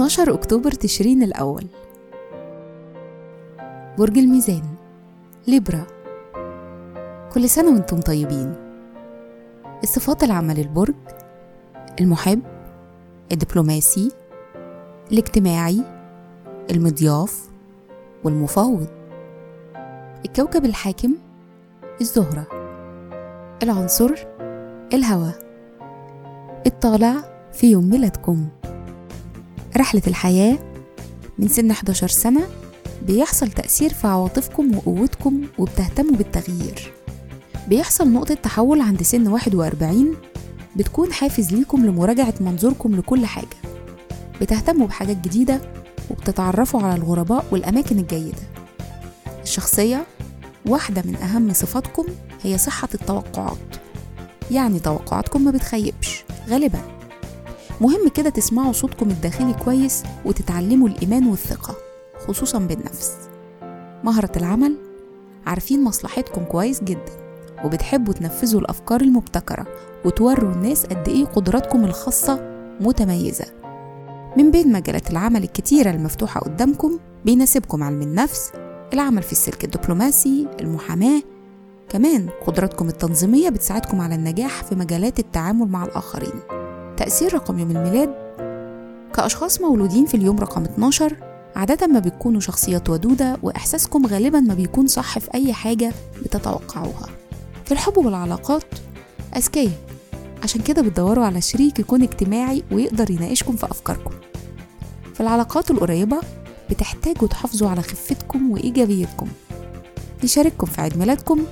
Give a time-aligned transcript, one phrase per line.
[0.00, 1.66] 12 أكتوبر تشرين الأول.
[3.98, 4.62] برج الميزان
[5.48, 5.86] ليبرا.
[7.32, 8.54] كل سنة وأنتم طيبين.
[9.82, 10.94] الصفات العامة للبرج
[12.00, 12.42] المحب
[13.32, 14.12] الدبلوماسي
[15.12, 15.84] الاجتماعي
[16.70, 17.48] المضياف
[18.24, 18.86] والمفاوض.
[20.24, 21.14] الكوكب الحاكم
[22.00, 22.46] الزهرة.
[23.62, 24.14] العنصر
[24.92, 25.38] الهواء
[26.66, 27.14] الطالع
[27.52, 28.48] في يوم ميلادكم.
[29.76, 30.58] رحلة الحياة
[31.38, 32.40] من سن 11 سنة
[33.06, 36.92] بيحصل تأثير في عواطفكم وقوتكم وبتهتموا بالتغيير.
[37.68, 40.16] بيحصل نقطة تحول عند سن 41
[40.76, 43.56] بتكون حافز ليكم لمراجعة منظوركم لكل حاجة.
[44.40, 45.60] بتهتموا بحاجات جديدة
[46.10, 48.42] وبتتعرفوا على الغرباء والأماكن الجيدة.
[49.42, 50.06] الشخصية
[50.66, 52.04] واحدة من أهم صفاتكم
[52.42, 53.79] هي صحة التوقعات.
[54.50, 56.78] يعني توقعاتكم ما بتخيبش غالبا.
[57.80, 61.74] مهم كده تسمعوا صوتكم الداخلي كويس وتتعلموا الإيمان والثقة
[62.28, 63.12] خصوصا بالنفس.
[64.04, 64.76] مهرة العمل
[65.46, 67.12] عارفين مصلحتكم كويس جدا
[67.64, 69.66] وبتحبوا تنفذوا الأفكار المبتكرة
[70.04, 72.40] وتوروا الناس قد إيه قدراتكم الخاصة
[72.80, 73.46] متميزة.
[74.36, 78.52] من بين مجالات العمل الكتيرة المفتوحة قدامكم بيناسبكم علم النفس
[78.92, 81.22] العمل في السلك الدبلوماسي المحاماة
[81.90, 86.32] كمان قدراتكم التنظيمية بتساعدكم على النجاح في مجالات التعامل مع الآخرين.
[86.96, 88.14] تأثير رقم يوم الميلاد.
[89.14, 91.16] كأشخاص مولودين في اليوم رقم 12
[91.56, 97.08] عادة ما بتكونوا شخصيات ودودة وإحساسكم غالبا ما بيكون صح في أي حاجة بتتوقعوها.
[97.64, 98.64] في الحب والعلاقات
[99.36, 99.72] أذكياء.
[100.42, 104.14] عشان كده بتدوروا على شريك يكون اجتماعي ويقدر يناقشكم في أفكاركم.
[105.14, 106.20] في العلاقات القريبة
[106.70, 109.28] بتحتاجوا تحافظوا على خفتكم وإيجابيتكم.
[110.22, 111.44] يشارككم في عيد ميلادكم.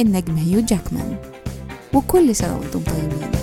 [0.00, 1.16] النجم هيو جاكمان.
[1.94, 3.33] وكل سنة وأنتم طيبين.